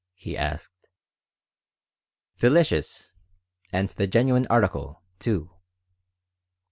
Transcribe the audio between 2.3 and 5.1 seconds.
"Delicious! And the genuine article,